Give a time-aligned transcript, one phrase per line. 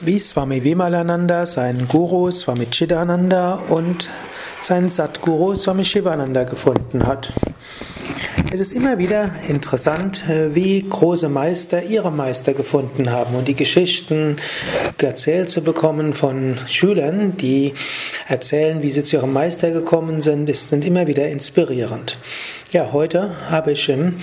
[0.00, 4.10] Wie Swami Vimalananda seinen Guru Swami Chidananda und
[4.60, 7.32] seinen Satguru Swami Shivananda gefunden hat.
[8.50, 13.54] Es ist immer wieder interessant, äh, wie große Meister ihre Meister gefunden haben und die
[13.54, 14.36] Geschichten
[14.98, 17.74] erzählt zu bekommen von Schülern, die
[18.26, 22.16] erzählen, wie sie zu ihrem Meister gekommen sind, sind immer wieder inspirierend.
[22.72, 24.16] Ja, heute habe ich im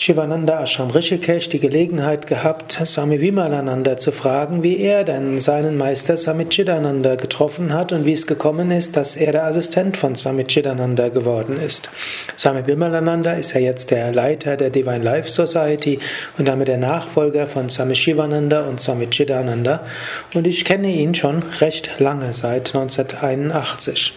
[0.00, 6.16] Shivananda Ashram Rishikesh die Gelegenheit gehabt, Swami Vimalananda zu fragen, wie er denn seinen Meister
[6.16, 10.44] Swami Chidananda getroffen hat und wie es gekommen ist, dass er der Assistent von Swami
[10.44, 11.90] Chidananda geworden ist.
[12.38, 15.98] Swami Vimalananda ist ja jetzt der Leiter der Divine Life Society
[16.38, 19.84] und damit der Nachfolger von Swami Shivananda und Swami Chidananda
[20.32, 24.12] und ich kenne ihn schon recht lange, seit 1981.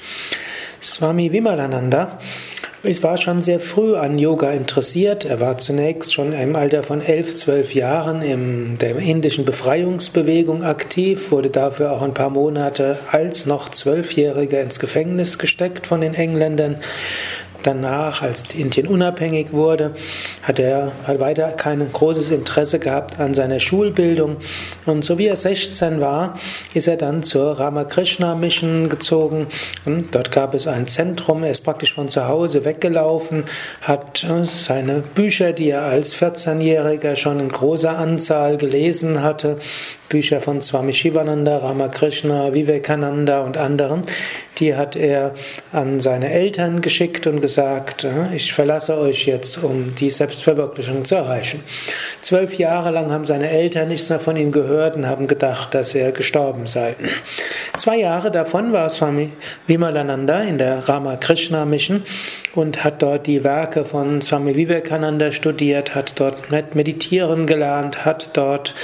[0.79, 2.19] Swami Vimalananda
[2.83, 5.23] es war schon sehr früh an Yoga interessiert.
[5.25, 11.31] Er war zunächst schon im Alter von elf, zwölf Jahren in der indischen Befreiungsbewegung aktiv,
[11.31, 16.77] wurde dafür auch ein paar Monate als noch Zwölfjähriger ins Gefängnis gesteckt von den Engländern.
[17.63, 19.91] Danach, als Indien unabhängig wurde,
[20.43, 24.37] hat er hat weiter kein großes Interesse gehabt an seiner Schulbildung.
[24.85, 26.35] Und so wie er 16 war,
[26.73, 29.47] ist er dann zur Ramakrishna Mission gezogen.
[29.85, 31.43] Und dort gab es ein Zentrum.
[31.43, 33.45] Er ist praktisch von zu Hause weggelaufen,
[33.81, 39.57] hat seine Bücher, die er als 14-Jähriger schon in großer Anzahl gelesen hatte,
[40.11, 44.01] Bücher von Swami Shivananda, Ramakrishna, Vivekananda und anderen,
[44.59, 45.33] die hat er
[45.71, 51.15] an seine Eltern geschickt und gesagt, äh, ich verlasse euch jetzt, um die Selbstverwirklichung zu
[51.15, 51.63] erreichen.
[52.21, 55.95] Zwölf Jahre lang haben seine Eltern nichts mehr von ihm gehört und haben gedacht, dass
[55.95, 56.95] er gestorben sei.
[57.77, 59.29] Zwei Jahre davon war Swami
[59.65, 62.03] Vimalananda in der Ramakrishna Mission
[62.53, 68.75] und hat dort die Werke von Swami Vivekananda studiert, hat dort meditieren gelernt, hat dort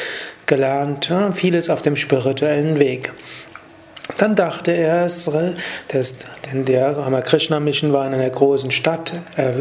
[0.48, 3.12] gelernt, vieles auf dem spirituellen Weg.
[4.18, 6.16] Dann dachte er, dass,
[6.52, 9.12] denn der Ramakrishna Mission war in einer großen Stadt,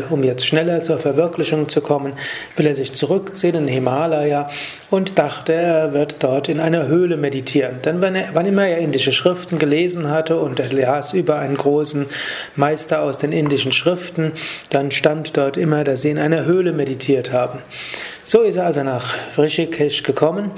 [0.09, 2.13] um jetzt schneller zur Verwirklichung zu kommen,
[2.57, 4.49] will er sich zurückziehen in den Himalaya
[4.89, 7.83] und dachte, er wird dort in einer Höhle meditieren.
[7.85, 11.57] Denn wenn er, wann immer er indische Schriften gelesen hatte und er las über einen
[11.57, 12.07] großen
[12.55, 14.33] Meister aus den indischen Schriften,
[14.71, 17.59] dann stand dort immer, dass sie in einer Höhle meditiert haben.
[18.29, 20.51] So ist er also nach Rishikesh gekommen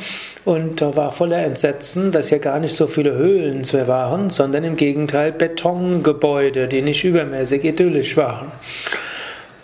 [0.47, 5.33] und war voller Entsetzen, dass hier gar nicht so viele Höhlen waren, sondern im Gegenteil
[5.33, 8.51] Betongebäude, die nicht übermäßig idyllisch waren.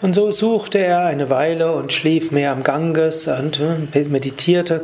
[0.02, 3.58] Und so suchte er eine Weile und schlief mehr am Ganges und
[3.94, 4.82] äh, meditierte.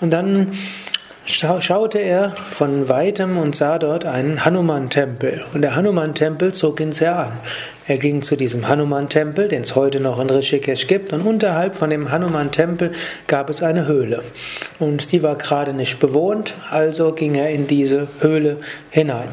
[0.00, 0.52] Und dann
[1.26, 5.44] schaute er von weitem und sah dort einen Hanuman-Tempel.
[5.52, 7.32] Und der Hanuman-Tempel zog ihn sehr an.
[7.86, 11.90] Er ging zu diesem Hanuman-Tempel, den es heute noch in Rishikesh gibt, und unterhalb von
[11.90, 12.92] dem Hanuman-Tempel
[13.26, 14.22] gab es eine Höhle.
[14.78, 18.56] Und die war gerade nicht bewohnt, also ging er in diese Höhle
[18.90, 19.28] hinein.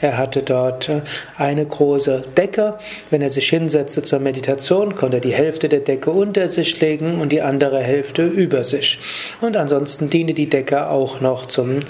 [0.00, 1.02] Er hatte dort äh,
[1.36, 2.74] eine große Decke.
[3.10, 7.20] Wenn er sich hinsetzte zur Meditation, konnte er die Hälfte der Decke unter sich legen
[7.20, 8.98] und die andere Hälfte über sich.
[9.40, 11.80] Und ansonsten diente die Decke auch noch zum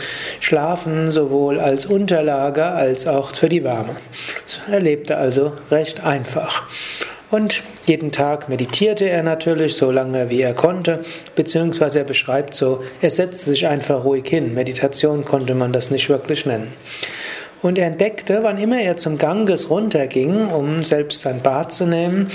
[0.41, 3.97] Schlafen, sowohl als Unterlage als auch für die Wärme.
[4.71, 6.65] Er lebte also recht einfach.
[7.31, 11.03] Und jeden Tag meditierte er natürlich so lange wie er konnte,
[11.35, 14.53] beziehungsweise er beschreibt so, er setzte sich einfach ruhig hin.
[14.53, 16.75] Meditation konnte man das nicht wirklich nennen.
[17.63, 22.29] Und er entdeckte, wann immer er zum Ganges runterging, um selbst sein Bad zu nehmen,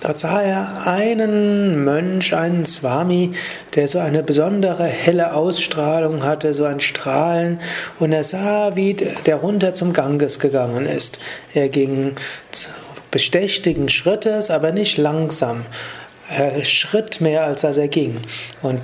[0.00, 3.34] Dort sah er einen Mönch, einen Swami,
[3.74, 7.60] der so eine besondere helle Ausstrahlung hatte, so ein Strahlen,
[7.98, 11.18] und er sah, wie der runter zum Ganges gegangen ist.
[11.52, 12.16] Er ging
[13.12, 15.64] bestechtigen Schrittes, aber nicht langsam.
[16.28, 18.16] Er schritt mehr, als dass er ging.
[18.62, 18.80] Und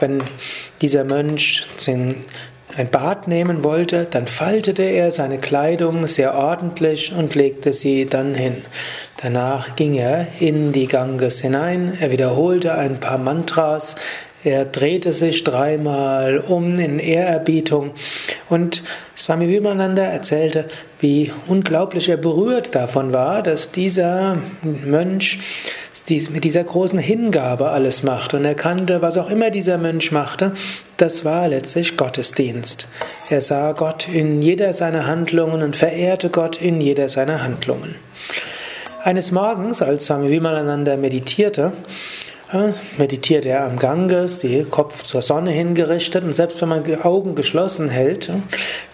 [0.00, 0.22] wenn
[0.80, 7.72] dieser Mönch ein Bad nehmen wollte, dann faltete er seine Kleidung sehr ordentlich und legte
[7.72, 8.62] sie dann hin.
[9.20, 13.96] Danach ging er in die Ganges hinein, er wiederholte ein paar Mantras,
[14.44, 17.92] er drehte sich dreimal um in Ehrerbietung
[18.48, 18.82] und
[19.16, 20.68] Swami Vimananda erzählte,
[21.00, 25.40] wie unglaublich er berührt davon war, dass dieser Mönch
[26.30, 30.54] mit dieser großen Hingabe alles macht und erkannte, was auch immer dieser Mönch machte,
[30.96, 32.88] das war letztlich Gottesdienst.
[33.28, 37.96] Er sah Gott in jeder seiner Handlungen und verehrte Gott in jeder seiner Handlungen.
[39.04, 41.72] Eines Morgens, als Swami Vimalananda meditierte,
[42.52, 46.96] äh, meditierte er am Ganges, den Kopf zur Sonne hingerichtet und selbst wenn man die
[46.96, 48.30] Augen geschlossen hält,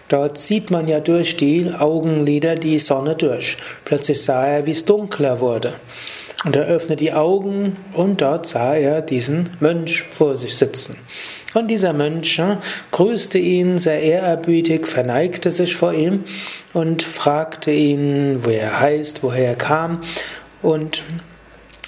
[0.08, 3.56] Dort sieht man ja durch die Augenlider die Sonne durch.
[3.84, 5.74] Plötzlich sah er, wie es dunkler wurde.
[6.44, 10.98] Und er öffnete die Augen und dort sah er diesen Mönch vor sich sitzen.
[11.54, 12.60] Und dieser Mönch ja,
[12.90, 16.24] grüßte ihn sehr ehrerbietig, verneigte sich vor ihm
[16.74, 20.02] und fragte ihn, wo er heißt, woher er kam.
[20.60, 21.02] Und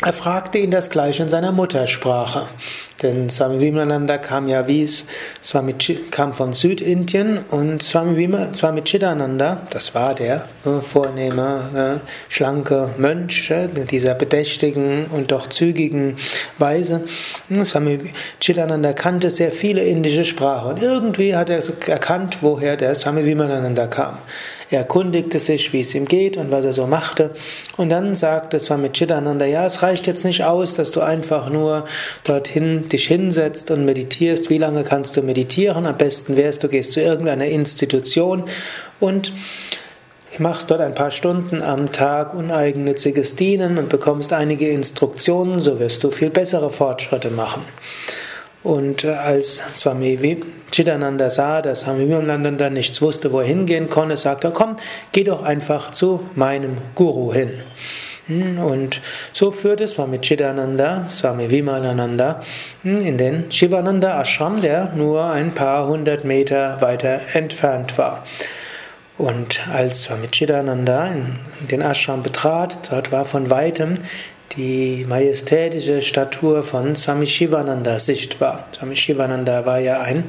[0.02, 2.48] er fragte ihn das gleich in seiner Muttersprache.
[3.02, 4.88] Denn Swami Vimalananda kam ja wie
[5.42, 5.74] Swami
[6.10, 12.90] kam von Südindien und Swami, Vima, Swami Chidananda, das war der äh, vornehme, äh, schlanke
[12.96, 16.16] Mönch, äh, dieser bedächtigen und doch zügigen
[16.58, 17.02] Weise.
[17.64, 23.26] Swami Chidananda kannte sehr viele indische Sprachen und irgendwie hat er erkannt, woher der Swami
[23.26, 24.18] Vimalananda kam.
[24.68, 27.30] Er erkundigte sich, wie es ihm geht und was er so machte.
[27.76, 31.84] Und dann sagte Swami Chidananda, ja, es reicht jetzt nicht aus, dass du einfach nur
[32.24, 34.50] dorthin dich hinsetzt und meditierst.
[34.50, 35.86] Wie lange kannst du meditieren?
[35.86, 38.44] Am besten wärst du gehst zu irgendeiner Institution
[39.00, 39.32] und
[40.38, 46.04] machst dort ein paar Stunden am Tag uneigennütziges Dienen und bekommst einige Instruktionen, so wirst
[46.04, 47.62] du viel bessere Fortschritte machen.
[48.66, 50.18] Und äh, als Swami
[50.72, 54.76] Chidananda sah, dass Swami Vivekananda nichts wusste, wo er hingehen konnte, sagte er, komm,
[55.12, 57.60] geh doch einfach zu meinem Guru hin.
[58.26, 59.00] Hm, und
[59.32, 62.40] so führte Swami Chidananda, Swami Vimalananda,
[62.82, 68.24] hm, in den Shivananda Ashram, der nur ein paar hundert Meter weiter entfernt war.
[69.16, 71.38] Und als Swami Chidananda in
[71.70, 73.98] den Ashram betrat, dort war von weitem
[74.56, 78.66] die majestätische Statur von Swami Shivananda sichtbar.
[78.76, 80.24] Swami Shivananda war ja ein,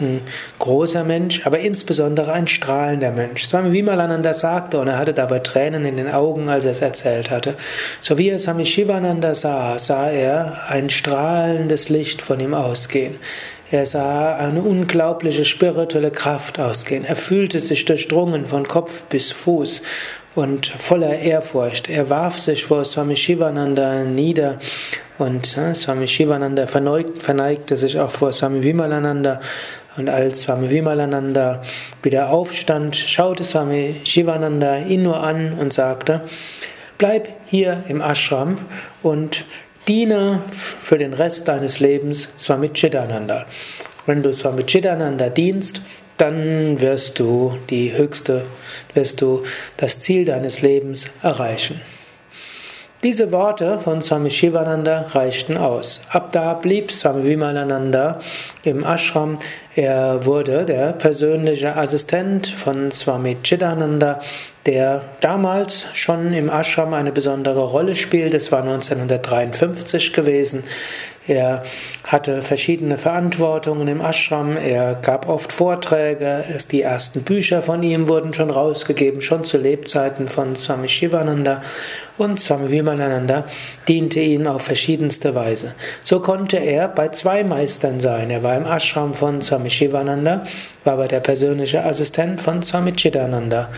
[0.00, 0.22] ein
[0.58, 3.44] großer Mensch, aber insbesondere ein strahlender Mensch.
[3.44, 7.30] Swami Vimalananda sagte, und er hatte dabei Tränen in den Augen, als er es erzählt
[7.30, 7.54] hatte,
[8.00, 13.16] so wie er Swami Shivananda sah, sah er ein strahlendes Licht von ihm ausgehen.
[13.72, 17.04] Er sah eine unglaubliche spirituelle Kraft ausgehen.
[17.04, 19.82] Er fühlte sich durchdrungen von Kopf bis Fuß
[20.34, 21.88] und voller Ehrfurcht.
[21.88, 24.58] Er warf sich vor Swami Shivananda nieder
[25.18, 29.40] und äh, Swami Shivananda verneigt, verneigte sich auch vor Swami Vimalananda.
[29.96, 31.62] Und als Swami Vimalananda
[32.02, 36.22] wieder aufstand, schaute Swami Shivananda ihn nur an und sagte,
[36.96, 38.58] bleib hier im Ashram
[39.02, 39.44] und
[39.88, 40.42] diene
[40.80, 43.46] für den Rest deines Lebens Swami Chidananda.
[44.06, 45.80] Wenn du Swami Chidananda dienst,
[46.20, 48.42] dann wirst du die höchste,
[48.94, 49.44] wirst du
[49.78, 51.80] das Ziel deines Lebens erreichen.
[53.02, 56.02] Diese Worte von Swami Shivananda reichten aus.
[56.10, 58.20] Ab da blieb Swami Vimalananda
[58.62, 59.38] im Ashram.
[59.74, 64.20] Er wurde der persönliche Assistent von Swami Chidananda,
[64.66, 68.34] der damals schon im Ashram eine besondere Rolle spielt.
[68.34, 70.64] Es war 1953 gewesen.
[71.26, 71.62] Er
[72.04, 78.32] hatte verschiedene Verantwortungen im Ashram, er gab oft Vorträge, die ersten Bücher von ihm wurden
[78.32, 81.62] schon rausgegeben, schon zu Lebzeiten von Swami Shivananda
[82.20, 83.44] und Swami Vimalananda
[83.88, 85.74] diente ihm auf verschiedenste Weise.
[86.02, 88.30] So konnte er bei zwei Meistern sein.
[88.30, 90.44] Er war im Ashram von Swami Shivananda,
[90.84, 93.70] war aber der persönliche Assistent von Swami Chidananda.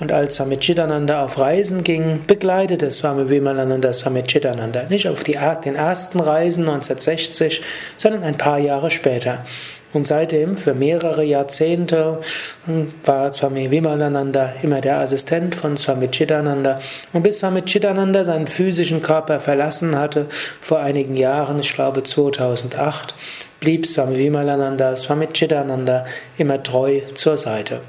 [0.00, 5.38] Und als Swami Chidananda auf Reisen ging, begleitete Swami Vimalananda Swami Chidananda nicht auf die,
[5.64, 7.62] den ersten Reisen 1960,
[7.96, 9.44] sondern ein paar Jahre später.
[9.92, 12.20] Und seitdem, für mehrere Jahrzehnte,
[12.66, 16.80] hm, war Swami Vimalananda immer der Assistent von Swami Chidananda.
[17.12, 20.26] Und bis Swami Chidananda seinen physischen Körper verlassen hatte,
[20.60, 23.14] vor einigen Jahren, ich glaube 2008,
[23.60, 26.04] blieb Swami Vimalananda, Swami Chidananda
[26.38, 27.82] immer treu zur Seite.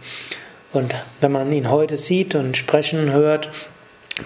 [0.74, 3.50] Und wenn man ihn heute sieht und sprechen hört,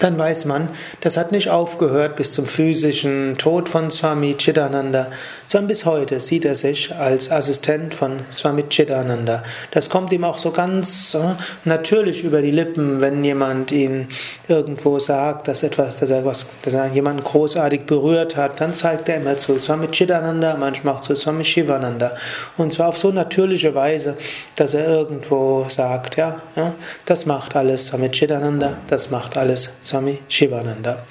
[0.00, 0.68] dann weiß man,
[1.00, 5.06] das hat nicht aufgehört bis zum physischen Tod von Swami Chidananda,
[5.46, 9.42] sondern bis heute sieht er sich als Assistent von Swami Chidananda.
[9.70, 14.08] Das kommt ihm auch so ganz äh, natürlich über die Lippen, wenn jemand ihn
[14.46, 19.08] irgendwo sagt, dass etwas, dass er was, dass er jemanden großartig berührt hat, dann zeigt
[19.08, 22.14] er immer zu Swami Chidananda, manchmal auch zu Swami Shivananda.
[22.58, 24.18] Und zwar auf so natürliche Weise,
[24.56, 26.74] dass er irgendwo sagt, ja, ja
[27.06, 31.02] das macht alles Swami Chidananda, das macht alles Swami Shivananda.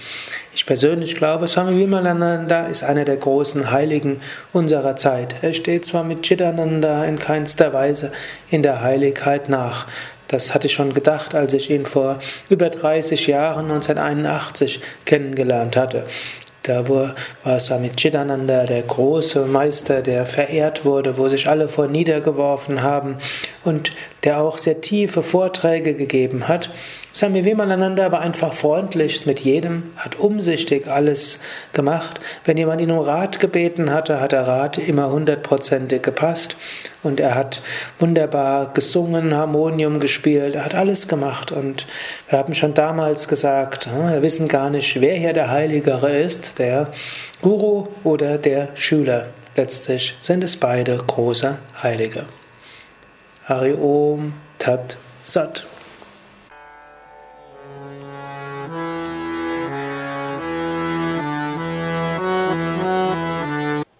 [0.53, 4.21] Ich persönlich glaube, Swami Vimalananda ist einer der großen Heiligen
[4.53, 5.33] unserer Zeit.
[5.41, 8.11] Er steht zwar mit Chidananda in keinster Weise
[8.51, 9.87] in der Heiligkeit nach.
[10.27, 12.19] Das hatte ich schon gedacht, als ich ihn vor
[12.49, 16.05] über 30 Jahren, 1981, kennengelernt hatte.
[16.61, 17.15] Da war
[17.59, 23.17] Swami Chidananda der große Meister, der verehrt wurde, wo sich alle vor niedergeworfen haben
[23.63, 23.93] und
[24.23, 26.69] der auch sehr tiefe Vorträge gegeben hat.
[27.17, 31.39] Swami Vimalananda war einfach freundlich mit jedem, hat umsichtig alles
[31.73, 32.19] gemacht.
[32.45, 36.57] Wenn jemand ihn um Rat gebeten hatte, hat der Rat immer hundertprozentig gepasst.
[37.01, 37.63] Und er hat
[37.97, 41.51] wunderbar gesungen, Harmonium gespielt, er hat alles gemacht.
[41.51, 41.87] Und
[42.29, 46.59] wir haben schon damals gesagt, hm, wir wissen gar nicht, wer hier der Heiligere ist,
[46.59, 46.91] der
[47.41, 49.25] Guru oder der Schüler.
[49.55, 52.27] Letztlich sind es beide große Heilige.
[53.45, 55.65] Hari Om Tat Sat.